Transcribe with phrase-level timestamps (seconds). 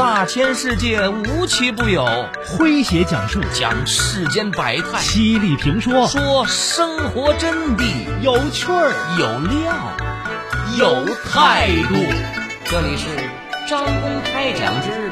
[0.00, 2.06] 大千世界无奇不有，
[2.56, 3.38] 诙谐讲述。
[3.52, 6.06] 讲世间百态，犀利评说。
[6.06, 7.84] 说生活真谛，
[8.22, 8.94] 有趣儿。
[9.18, 9.28] 有
[9.60, 9.76] 料。
[10.78, 11.96] 有态度。
[12.64, 13.08] 这里是
[13.68, 15.10] 张公开讲之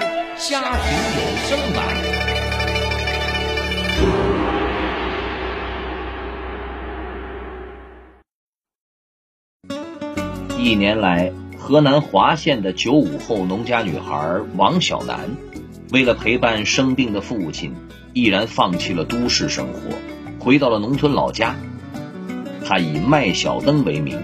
[0.48, 1.84] 家庭有声版。
[10.57, 11.30] 一年来，
[11.69, 15.37] 河南滑县的九五后农家女孩王小楠，
[15.92, 17.75] 为了陪伴生病的父亲，
[18.15, 19.80] 毅然放弃了都市生活，
[20.39, 21.56] 回到了农村老家。
[22.65, 24.19] 她以卖小灯为名，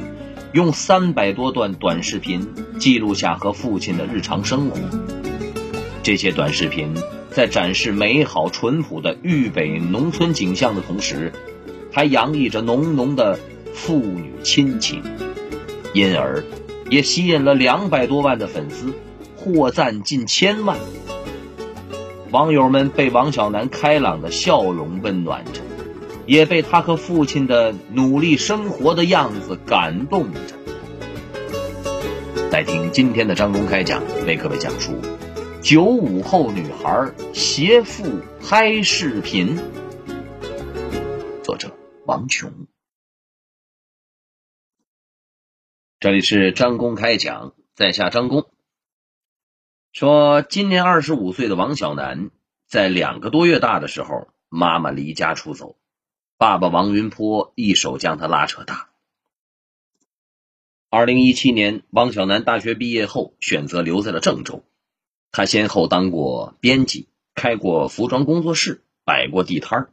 [0.54, 4.78] 用三百多段短视频记录下和父亲的日常生活。
[6.02, 6.94] 这些短视频
[7.28, 11.30] 在展示美好淳朴的豫北农村景象的同时，
[11.92, 13.38] 还洋溢着浓浓的
[13.74, 15.02] 父女亲情。
[15.92, 16.42] 因而，
[16.94, 18.94] 也吸引了两百多万的粉丝，
[19.34, 20.78] 获赞近千万。
[22.30, 25.60] 网友们被王小楠开朗的笑容温暖着，
[26.24, 30.54] 也被他和父亲的努力生活的样子感动着。
[32.52, 34.92] 来听今天的张公开讲，为各位讲述
[35.60, 38.04] 九五后女孩携父
[38.40, 39.58] 拍视频。
[41.42, 42.52] 作者王琼。
[46.04, 48.50] 这里是张公开讲，在下张公
[49.90, 52.30] 说，今年二十五岁的王小楠，
[52.66, 55.78] 在两个多月大的时候，妈妈离家出走，
[56.36, 58.90] 爸爸王云波一手将他拉扯大。
[60.90, 64.62] 二零一七年，王小楠大学毕业后，选择留在了郑州。
[65.32, 69.88] 他先后当过编辑，开过服装工作室，摆过地摊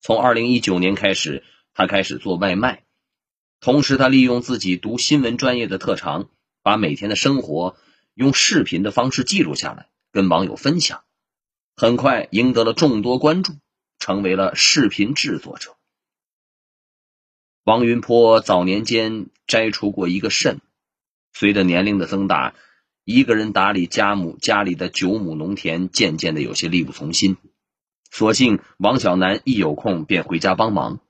[0.00, 2.82] 从二零一九年开始，他开始做外卖。
[3.60, 6.30] 同时，他利用自己读新闻专业的特长，
[6.62, 7.76] 把每天的生活
[8.14, 11.02] 用视频的方式记录下来，跟网友分享。
[11.76, 13.52] 很快赢得了众多关注，
[13.98, 15.76] 成为了视频制作者。
[17.62, 20.62] 王云坡早年间摘除过一个肾，
[21.34, 22.54] 随着年龄的增大，
[23.04, 27.36] 一个人打理家母家里的九亩农田，渐渐的有些力不从心。
[28.10, 31.00] 所幸王小楠一有空便回家帮忙。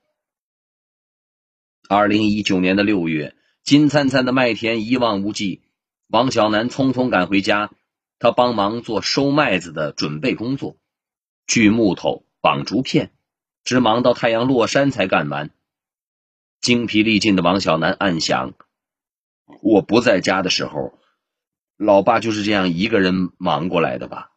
[1.93, 5.61] 二零一九年的六月，金灿灿的麦田一望无际，
[6.07, 7.69] 王小楠匆匆赶回家，
[8.17, 10.77] 他帮忙做收麦子的准备工作，
[11.47, 13.11] 锯木头、绑竹片，
[13.65, 15.49] 直忙到太阳落山才干完。
[16.61, 18.53] 精疲力尽的王小楠暗想：
[19.61, 20.97] 我不在家的时候，
[21.75, 24.31] 老爸就是这样一个人忙过来的吧？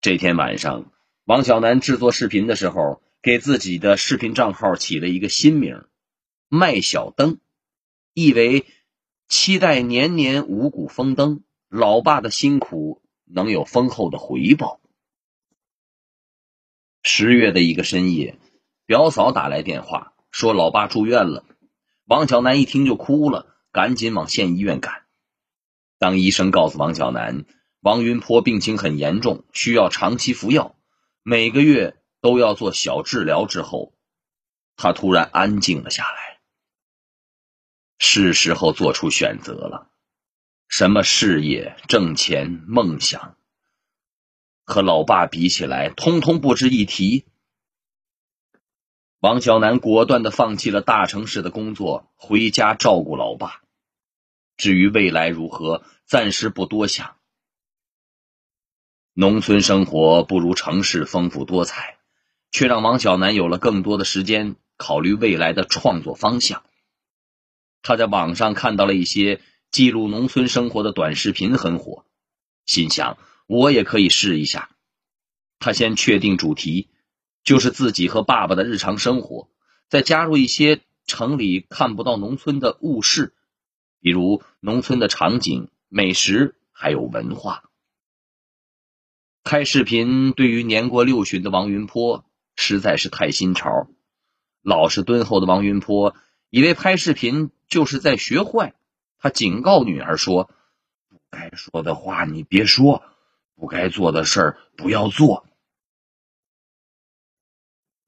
[0.00, 0.90] 这天晚上，
[1.26, 5.84] 王小楠制作视频的时候，给自己的视频账号起了一个新名。
[6.52, 7.38] 卖小灯，
[8.12, 8.66] 意为
[9.28, 14.80] 期待年年五谷丰登，老爸的辛苦能有丰厚的回报。
[17.04, 18.36] 十月的一个深夜，
[18.84, 21.44] 表嫂打来电话，说老爸住院了。
[22.04, 25.06] 王小楠一听就哭了，赶紧往县医院赶。
[26.00, 27.44] 当医生告诉王小楠，
[27.78, 30.74] 王云坡病情很严重，需要长期服药，
[31.22, 33.94] 每个月都要做小治疗之后，
[34.74, 36.29] 他突然安静了下来。
[38.02, 39.90] 是时候做出选择了，
[40.68, 43.36] 什么事业、挣钱、梦想，
[44.64, 47.26] 和老爸比起来，通通不值一提。
[49.20, 53.60] 王小楠果断的放弃了大城市的工作，回家照顾老爸。
[54.56, 57.16] 至于未来如何，暂时不多想。
[59.12, 61.98] 农村生活不如城市丰富多彩，
[62.50, 66.62] 却让王小楠有了更多的时间考虑未来的创作方向。
[67.82, 72.04] 他在网上看到了一些记录农村生活的短视频，很火，
[72.66, 74.70] 心想我也可以试一下。
[75.58, 76.88] 他先确定主题，
[77.44, 79.48] 就是自己和爸爸的日常生活，
[79.88, 83.34] 再加入一些城里看不到农村的物事，
[84.00, 87.64] 比如农村的场景、美食，还有文化。
[89.42, 92.24] 开视频对于年过六旬的王云波
[92.56, 93.88] 实在是太新潮，
[94.62, 96.14] 老实敦厚的王云波
[96.50, 97.50] 以为拍视频。
[97.70, 98.74] 就是在学坏，
[99.20, 100.50] 他警告女儿说
[101.08, 103.04] ：“不该说的话你别说，
[103.54, 105.46] 不该做的事儿不要做。”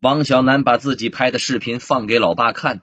[0.03, 2.83] 王小楠把自己拍的视频放给老爸看，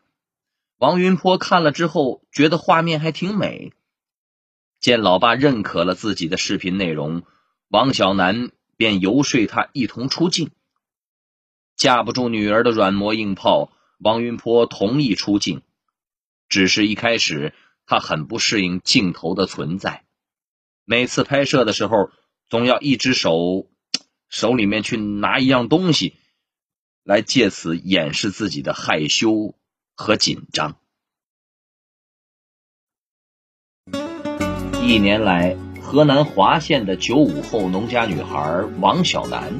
[0.77, 3.73] 王云坡看了之后觉得画面还挺美。
[4.79, 7.23] 见老爸认可了自己的视频内容，
[7.67, 10.51] 王小楠便游说他一同出镜。
[11.75, 15.61] 架不住女儿的软磨硬泡，王云坡同意出镜。
[16.47, 17.53] 只是一开始，
[17.85, 20.03] 他很不适应镜头的存在。
[20.83, 22.09] 每次拍摄的时候，
[22.49, 23.69] 总要一只手
[24.29, 26.15] 手里面去拿一样东西，
[27.03, 29.53] 来借此掩饰自己的害羞
[29.95, 30.79] 和紧张。
[34.81, 39.59] 一年来，河南滑县的九五后农家女孩王小楠，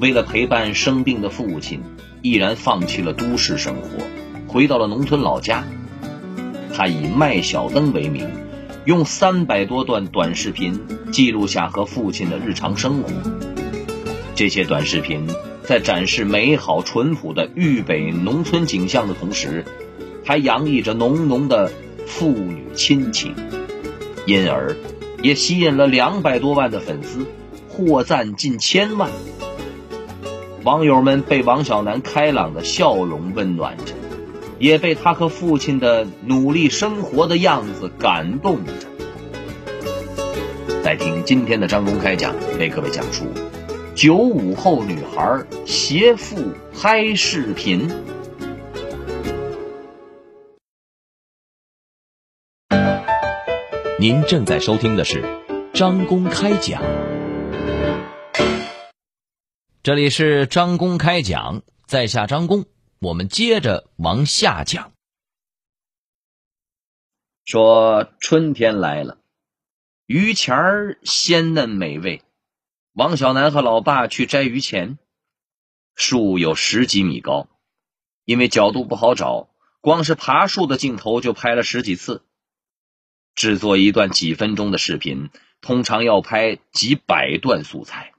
[0.00, 1.80] 为了陪伴生病的父亲，
[2.24, 4.02] 毅然放弃了都市生活，
[4.46, 5.62] 回到了农村老家。
[6.72, 8.26] 他以卖小灯为名，
[8.86, 10.80] 用三百多段短视频
[11.12, 13.12] 记录下和父亲的日常生活。
[14.34, 15.28] 这些短视频
[15.64, 19.62] 在展示美好淳朴的豫北农村景象的同时，
[20.24, 21.70] 还洋溢着浓浓的
[22.06, 23.34] 父女亲情。
[24.24, 24.74] 因而，
[25.20, 27.26] 也吸引了两百多万的粉丝，
[27.68, 29.10] 获赞近千万。
[30.64, 33.92] 网友们被王小楠开朗的笑容温暖着，
[34.58, 38.72] 也被他和父亲的努力生活的样子感动着。
[40.82, 43.26] 在听今天的张公开讲，为各位讲述
[43.94, 46.36] 九五后女孩携父
[46.74, 47.90] 拍视频。
[54.00, 55.22] 您正在收听的是
[55.74, 56.82] 张公开讲，
[59.84, 62.64] 这里是张公开讲，在下张公，
[63.00, 64.94] 我们接着往下讲。
[67.44, 69.18] 说春天来了，
[70.06, 72.22] 榆钱儿鲜嫩美味。
[72.94, 74.98] 王小楠和老爸去摘榆钱，
[75.94, 77.50] 树有十几米高，
[78.24, 79.50] 因为角度不好找，
[79.82, 82.24] 光是爬树的镜头就拍了十几次。
[83.34, 85.28] 制作一段几分钟的视频，
[85.60, 88.13] 通常要拍几百段素材。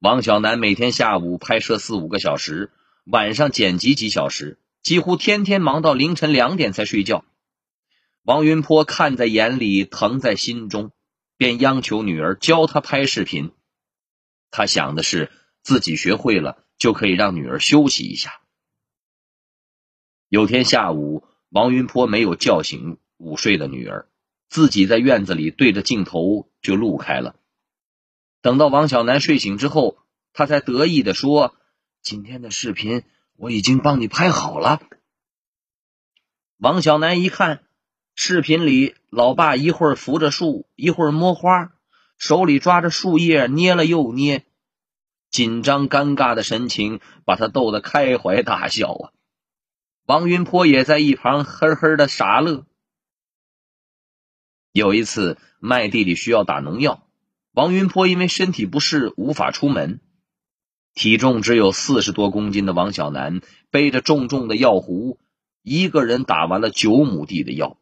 [0.00, 2.70] 王小楠每天下午拍摄四五个小时，
[3.04, 7.24] 晚上剪辑几小时，几乎天天忙到凌晨两点才睡觉。
[8.22, 10.92] 王云坡看在眼里，疼在心中，
[11.36, 13.50] 便央求女儿教他拍视频。
[14.52, 18.40] 他想的是，自己学会了就可以让女儿休息一下。
[20.28, 22.98] 有天下午，王云坡没有叫醒。
[23.16, 24.06] 午睡的女儿，
[24.48, 27.34] 自己在院子里对着镜头就录开了。
[28.40, 29.98] 等到王小楠睡醒之后，
[30.32, 31.56] 他才得意的说
[32.02, 33.02] ：“今天的视频
[33.36, 34.80] 我已经帮你拍好了。”
[36.58, 37.64] 王小楠一看，
[38.14, 41.72] 视频里老爸一会儿扶着树，一会儿摸花，
[42.16, 44.44] 手里抓着树叶捏了又捏，
[45.30, 49.12] 紧张尴尬的神情把他逗得开怀大笑啊！
[50.04, 52.64] 王云坡也在一旁呵呵的傻乐。
[54.72, 57.07] 有一次，麦地里需要打农药，
[57.58, 59.98] 王云坡因为身体不适无法出门，
[60.94, 65.18] 体重只有四十多公斤的王小楠背着重重的药壶，
[65.62, 67.76] 一个人打完了九亩地的药。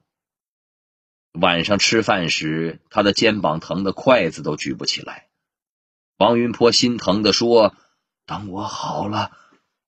[1.39, 5.27] 晚上吃饭时，他的肩膀疼得筷子都举不起来。
[6.17, 7.75] 王云坡心疼的说
[8.25, 9.33] ：“等我好了，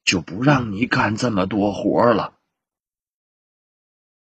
[0.05, 2.35] 就不让你干这么多活了。”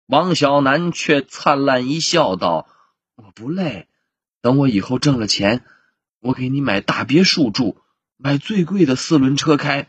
[0.05, 2.69] 王小楠却灿烂一笑，道
[3.17, 3.87] ：“我不累，
[4.41, 5.65] 等我以后挣了钱，
[6.19, 7.81] 我给你买大别墅住，
[8.17, 9.87] 买最贵的四轮车开。”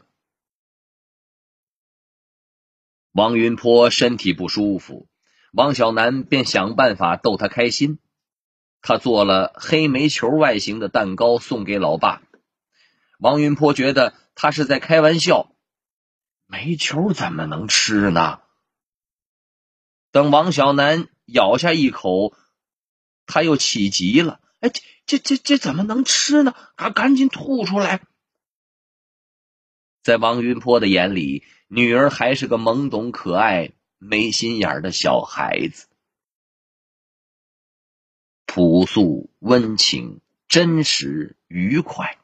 [3.12, 5.08] 王云波身体不舒服，
[5.52, 7.98] 王小楠便想办法逗他开心。
[8.80, 12.23] 他做了黑煤球外形的蛋糕送给老爸。
[13.18, 15.52] 王云波觉得他是在开玩笑，
[16.46, 18.40] 煤球怎么能吃呢？
[20.12, 22.32] 等王小楠咬下一口，
[23.28, 26.56] 他又气急了：“哎，这这这这怎么能吃呢？
[26.75, 28.02] 赶赶紧吐出来！”
[30.02, 35.87] 在王云波的眼里，女儿还是个懵懂可爱、没心眼的小孩子，
[38.47, 42.18] 朴素、温情、真实、愉快，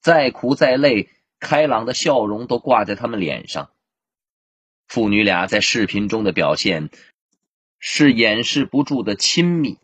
[0.00, 3.70] 再苦再累，开朗的笑容都挂在他们脸上。
[4.88, 6.88] 父女俩在视频中的表现
[7.78, 9.78] 是掩饰不住的亲密。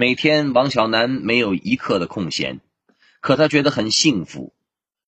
[0.00, 2.60] 每天，王小楠没有一刻的空闲，
[3.20, 4.54] 可他觉得很幸福。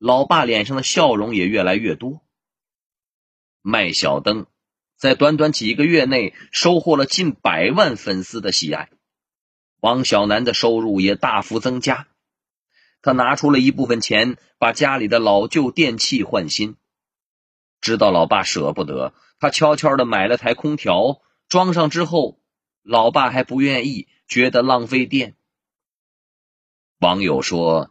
[0.01, 2.23] 老爸脸上的笑容也越来越多。
[3.63, 4.47] 卖小灯
[4.97, 8.89] 在短短几个月内收获了近百万粉丝的喜爱，
[9.79, 12.09] 王小楠的收入也大幅增加。
[13.01, 16.75] 他拿出了一部分钱，把家里的老旧电器换新。
[17.81, 22.41] 知道老爸舍不得，他悄悄的买了台空调，装上之后，
[22.83, 25.35] 老爸还不愿意，觉得浪费电。
[27.01, 27.91] 网友说：“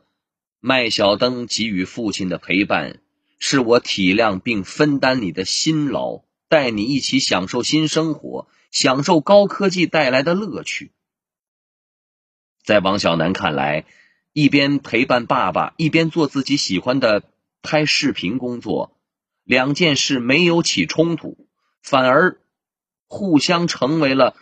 [0.62, 3.02] 麦小灯给予父亲的陪伴，
[3.40, 10.94] 是我体谅并分担你的辛劳，带你一起享受新生活，享受高科技带来的乐趣。”
[12.64, 13.84] 在王小楠看来，
[14.32, 17.24] 一边陪伴爸爸，一边做自己喜欢的
[17.62, 18.98] 拍视频工作，
[19.44, 21.50] 两件事没有起冲突，
[21.82, 22.40] 反而
[23.08, 24.38] 互相成为了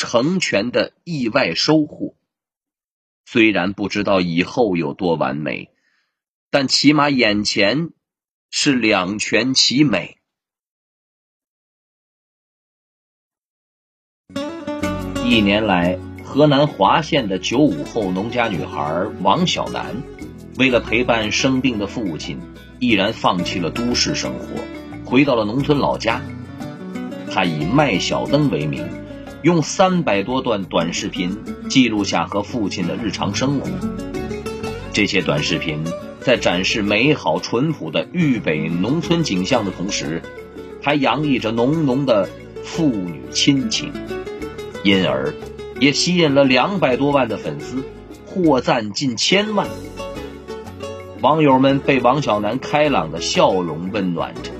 [0.00, 2.14] 成全的意外收获。
[3.26, 5.70] 虽然不知道以后有多完美，
[6.50, 7.90] 但起码眼前
[8.50, 10.16] 是两全其美。
[15.22, 20.02] 一年来，河南滑县的九五后农家女孩王小楠，
[20.56, 22.40] 为了陪伴生病的父亲，
[22.80, 24.46] 毅然放弃了都市生活，
[25.04, 26.22] 回到了农村老家。
[27.30, 28.88] 她以卖小灯为名，
[29.42, 31.38] 用三百多段短视频
[31.70, 33.70] 记录下和父亲的日常生活。
[34.92, 35.82] 这些短视频
[36.20, 40.20] 在展示美好淳朴的豫北农村景象的同时，
[40.82, 42.28] 还洋溢着浓浓的
[42.62, 43.92] 父女亲情。
[44.84, 45.32] 因而，
[45.78, 47.82] 也吸引了两百多万的粉丝，
[48.26, 49.68] 获赞近千万。
[51.22, 54.50] 网友们被王小楠开朗的笑容温暖着，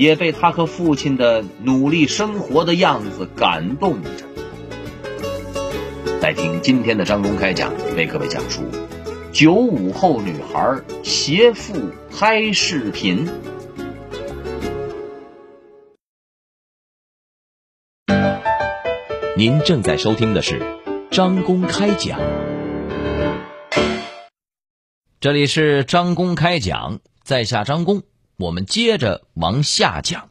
[0.00, 4.24] 也被他和父亲的努力生活的样子感动着。
[6.22, 8.62] 来听今天的张公开讲，为各位讲述：
[9.30, 11.74] 九五后女孩携父
[12.10, 13.28] 拍视频。
[19.36, 20.62] 您正在收听的是
[21.10, 22.18] 张公开讲，
[25.20, 28.02] 这里是张公开讲，在下张公，
[28.40, 30.30] 我们接着往下讲。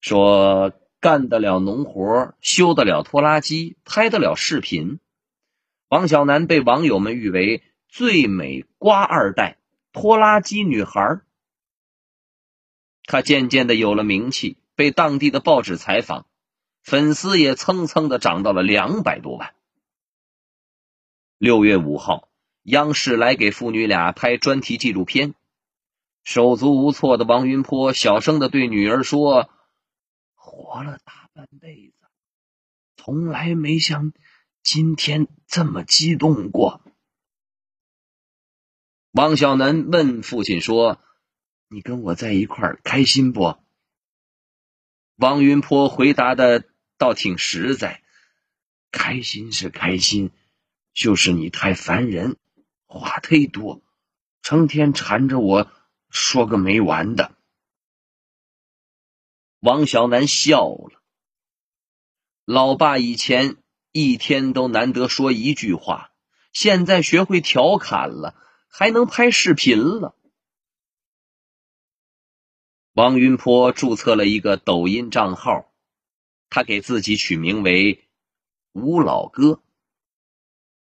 [0.00, 4.98] 说干得了农活，修得了拖拉机，拍得了视频，
[5.88, 9.58] 王小楠被网友们誉为最美瓜二代、
[9.92, 11.20] 拖拉机女孩。
[13.04, 16.26] 她渐渐的有了名气，被当地的报纸采访。
[16.82, 19.54] 粉丝也蹭蹭的涨到了两百多万。
[21.36, 22.30] 六月五号，
[22.62, 25.34] 央视来给父女俩拍专题纪录片，
[26.26, 29.48] 手足无措的王云坡小声的对女儿说
[30.34, 31.94] ：“活了大半辈子，
[32.96, 34.12] 从来没像
[34.60, 36.82] 今天这么激动过。”
[39.12, 41.00] 王小楠问父亲说
[41.70, 43.58] ：“你跟我在一块儿开心不？”
[45.14, 46.64] 王云坡回答的。
[46.98, 48.02] 倒挺实在，
[48.90, 50.30] 开心是开心，
[50.94, 52.38] 就是你太烦人，
[52.86, 53.82] 话忒多，
[54.40, 55.70] 成天缠着我
[56.16, 57.36] 说个没完的。
[59.60, 61.02] 王小楠笑了，
[62.44, 63.56] 老爸以前
[63.92, 66.12] 一天都难得说一句话，
[66.52, 68.34] 现在学会调侃了，
[68.68, 70.16] 还能拍视频了。
[72.92, 75.70] 王云波注册了一个抖音账号。
[76.48, 78.08] 他给自己取名为
[78.72, 79.60] “吴老哥”。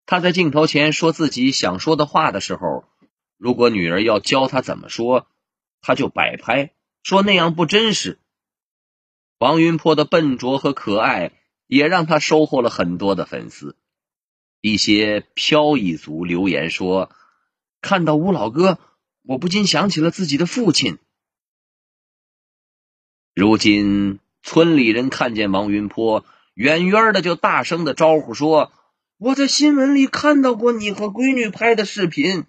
[0.07, 2.89] 他在镜头前说自己想说的话的时候，
[3.43, 5.27] 如果女儿要教他怎么说，
[5.81, 8.21] 他就摆拍说那样不真实。
[9.41, 11.33] 王云坡的笨拙和可爱
[11.67, 13.75] 也让他收获了很多的粉丝。
[14.61, 17.11] 一些飘逸族留言说
[17.83, 18.79] ：“看到吴老哥，
[19.25, 20.99] 我不禁想起了自己的父亲。”
[23.35, 24.21] 如今。
[24.45, 28.73] 村里人看见王云坡，远远的就大声的招呼说
[29.19, 32.45] ：“我在新闻里看到过你和闺女拍的视频，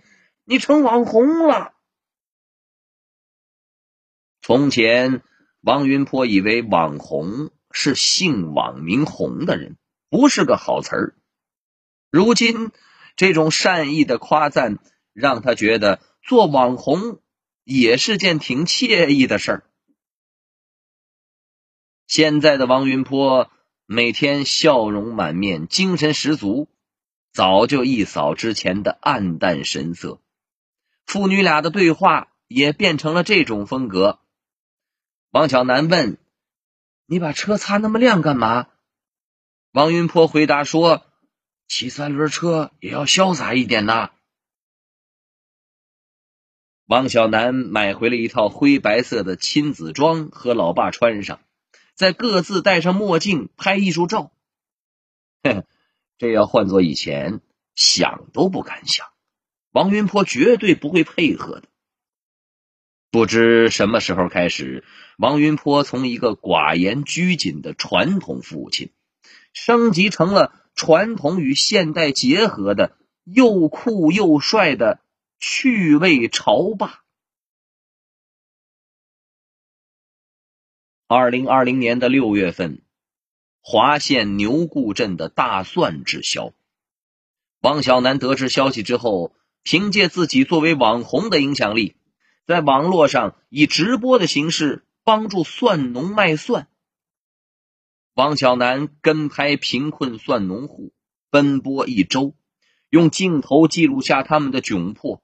[0.45, 1.73] 你成网红了。”
[4.41, 5.21] 从前，
[5.61, 9.77] 王云波以为网红是姓网名红的人，
[10.09, 11.15] 不是个好词儿。
[12.11, 12.71] 如今，
[13.15, 14.79] 这种善意的夸赞
[15.13, 17.21] 让他觉得做网红
[17.63, 19.69] 也是件挺惬意的事儿。
[22.05, 23.49] 现在的王云波
[23.85, 26.67] 每天笑容满面，精神十足，
[27.31, 30.19] 早就一扫之前的暗淡神色。
[31.05, 34.19] 父女俩的对话也变成了这种风格。
[35.31, 36.17] 王小楠问
[37.05, 38.67] ：“你把车擦那么亮干嘛？”
[39.71, 41.05] 王云坡回答说
[41.67, 44.11] ：“骑三轮车也要潇洒一点呐。”
[46.85, 51.39] 王小楠买回了一套灰白色的亲子装，和老爸穿上。
[51.95, 54.31] 在各自戴上墨镜拍艺术照，
[55.43, 55.63] 哼，
[56.17, 57.41] 这要换做以前，
[57.75, 59.12] 想都不敢想。
[59.73, 61.67] 王云坡绝对不会配合的。
[63.09, 64.83] 不知什么时候开始，
[65.17, 68.91] 王云坡从一个寡言拘谨的传统父亲，
[69.51, 74.99] 升级成了传统与现代结合的又酷又帅的
[75.39, 77.03] 趣味潮霸。
[81.07, 82.81] 二零二零年的六月份，
[83.61, 86.53] 华县牛固镇的大蒜滞销，
[87.59, 91.95] 王小南得知消息之后，凭借自己作为网红的影响力，
[92.45, 96.67] 在网络上以直播的形式帮助蒜农卖蒜。
[98.13, 100.93] 王小南跟拍贫困蒜农户，
[101.29, 102.35] 奔波一周，
[102.89, 105.23] 用镜头记录下他们的窘迫。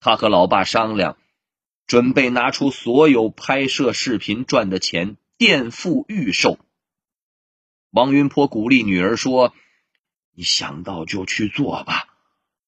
[0.00, 1.16] 他和老爸商量，
[1.86, 6.58] 准备拿出所有拍摄视频赚的钱垫付预售。
[7.90, 9.54] 王云坡鼓励女儿说。
[10.34, 12.11] 你想到就去做吧，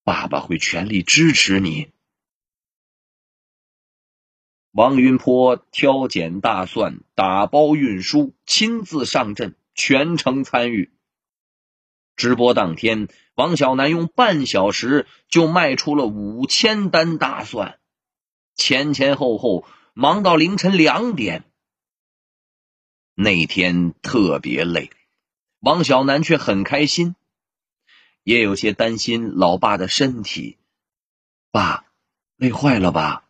[0.04, 1.90] 爸爸会全力支持你。
[4.70, 10.92] 王云坡挑拣大蒜、打包运输，亲自上阵，全程参与。
[12.16, 17.80] 直播当天，王小南用半小时就卖出了五千单大蒜，
[18.54, 21.44] 前前后后忙到凌晨两点。
[23.14, 24.90] 那天特别累，
[25.60, 27.14] 王小南却很开心。
[28.24, 30.58] 也有些担心老爸的身体，
[31.50, 31.84] 爸，
[32.36, 33.28] 累坏了吧？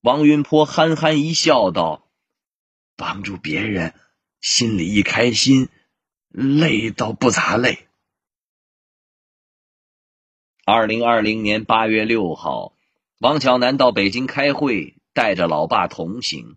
[0.00, 2.08] 王云坡憨憨一笑，道
[2.96, 3.94] ：“帮助别人，
[4.40, 5.68] 心里一开心，
[6.28, 7.88] 累倒不咋累。”
[10.64, 12.76] 二零二零年八月六号，
[13.18, 16.56] 王小南到北京开会，带着老爸同行。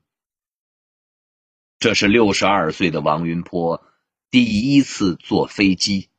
[1.79, 3.83] 这是六十二岁的王云坡
[4.29, 6.09] 第一次坐飞机。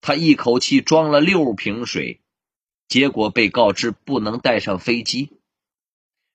[0.00, 2.22] 他一口气装了六瓶水，
[2.88, 5.40] 结果被告知不能带上飞机，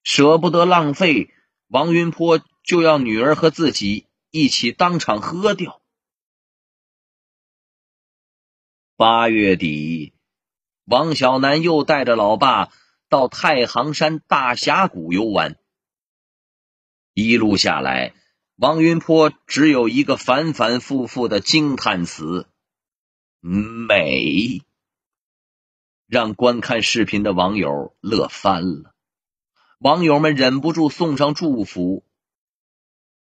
[0.03, 1.33] 舍不得浪费，
[1.67, 5.81] 王云坡就要女儿和自己一起当场喝掉。
[8.95, 10.13] 八月底，
[10.85, 12.71] 王小南又带着老爸
[13.09, 15.57] 到太行山大峡谷游玩，
[17.13, 18.13] 一路下来，
[18.55, 22.47] 王云坡只有一个反反复复的惊叹词。
[23.47, 24.63] 美，
[26.07, 28.95] 让观看视频的网友乐翻了。
[29.77, 32.03] 网友们忍不住送上祝福：“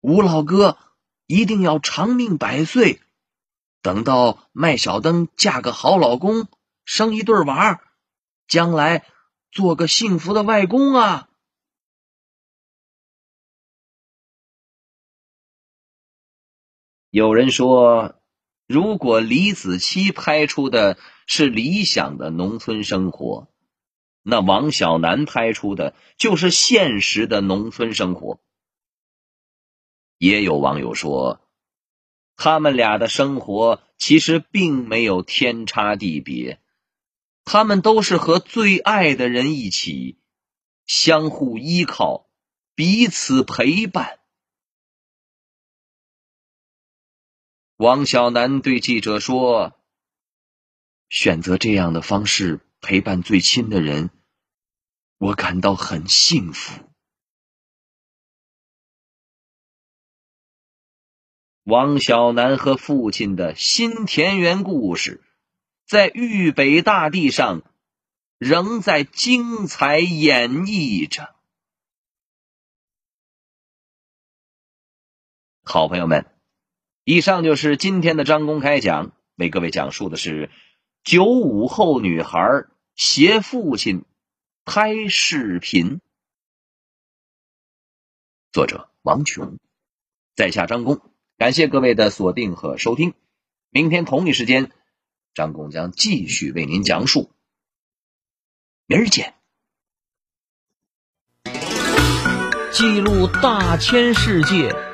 [0.00, 0.78] 吴老哥
[1.26, 3.02] 一定要长命百岁，
[3.82, 6.48] 等到麦小灯嫁个好老公，
[6.86, 7.84] 生一对娃，
[8.46, 9.06] 将来
[9.50, 11.28] 做个幸福的外公啊！”
[17.10, 18.18] 有人说。
[18.66, 23.48] 如果李子柒拍出的是理想的农村生活，
[24.22, 28.40] 那王小南拍出的就是现实的农村生活。
[30.16, 31.46] 也有网友说，
[32.36, 36.58] 他们俩的生活其实并没有天差地别，
[37.44, 40.18] 他们都是和最爱的人一起，
[40.86, 42.30] 相互依靠，
[42.74, 44.20] 彼此陪伴。
[47.84, 49.78] 王小南对记者说
[51.10, 54.08] ：“选择这样的方式陪伴最亲的人，
[55.18, 56.82] 我感到很幸福。”
[61.64, 65.22] 王小南和父亲的新田园故事，
[65.86, 67.60] 在豫北大地上
[68.38, 71.34] 仍在精彩演绎着。
[75.64, 76.33] 好朋友们。
[77.04, 80.48] 以上就是今天的张公开讲，为各位讲述的是
[81.02, 82.64] 九五后女孩
[82.96, 84.06] 携父亲
[84.64, 86.00] 拍视频。
[88.52, 89.58] 作者王琼，
[90.34, 91.02] 在下张工，
[91.36, 93.12] 感谢各位的锁定和收听。
[93.68, 94.72] 明天同一时间，
[95.34, 97.30] 张工将继续为您讲述。
[98.86, 99.34] 明儿见。
[102.72, 104.93] 记录大千世界。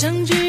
[0.00, 0.39] 相聚。